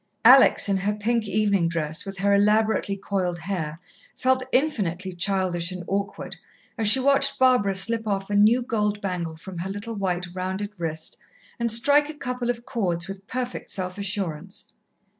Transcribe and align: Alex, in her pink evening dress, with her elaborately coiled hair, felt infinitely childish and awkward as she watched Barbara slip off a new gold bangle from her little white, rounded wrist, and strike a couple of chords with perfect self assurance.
Alex, 0.25 0.67
in 0.67 0.77
her 0.77 0.95
pink 0.95 1.27
evening 1.27 1.67
dress, 1.69 2.05
with 2.07 2.17
her 2.17 2.33
elaborately 2.33 2.97
coiled 2.97 3.37
hair, 3.37 3.79
felt 4.17 4.41
infinitely 4.51 5.13
childish 5.13 5.71
and 5.71 5.83
awkward 5.85 6.35
as 6.75 6.89
she 6.89 6.99
watched 6.99 7.37
Barbara 7.37 7.75
slip 7.75 8.07
off 8.07 8.27
a 8.31 8.35
new 8.35 8.63
gold 8.63 8.99
bangle 8.99 9.35
from 9.35 9.59
her 9.59 9.69
little 9.69 9.93
white, 9.93 10.25
rounded 10.33 10.79
wrist, 10.79 11.17
and 11.59 11.71
strike 11.71 12.09
a 12.09 12.15
couple 12.17 12.49
of 12.49 12.65
chords 12.65 13.07
with 13.07 13.27
perfect 13.27 13.69
self 13.69 13.99
assurance. 13.99 14.73